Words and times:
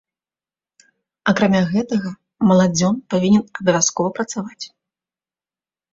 Акрамя 1.31 1.61
гэтага, 1.75 2.09
маладзён 2.53 2.95
павінен 3.15 3.43
абавязкова 3.61 4.09
працаваць. 4.17 4.65